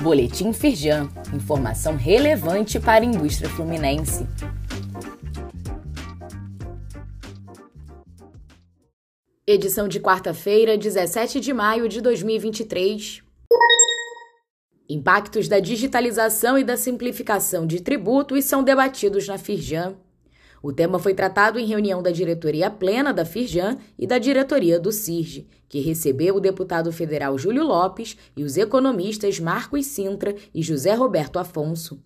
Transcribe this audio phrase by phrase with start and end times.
[0.00, 1.10] Boletim Firjan.
[1.34, 4.26] Informação relevante para a indústria fluminense.
[9.46, 13.22] Edição de quarta-feira, 17 de maio de 2023.
[14.88, 19.96] Impactos da digitalização e da simplificação de tributos são debatidos na Firjan.
[20.62, 24.92] O tema foi tratado em reunião da diretoria plena da Firjan e da diretoria do
[24.92, 30.92] CIRG, que recebeu o deputado federal Júlio Lopes e os economistas Marcos Sintra e José
[30.94, 32.02] Roberto Afonso.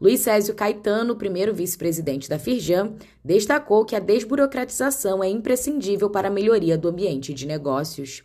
[0.00, 2.94] Luiz Césio Caetano, primeiro vice-presidente da Firjan,
[3.24, 8.22] destacou que a desburocratização é imprescindível para a melhoria do ambiente de negócios.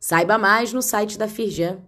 [0.00, 1.78] Saiba mais no site da Firjan.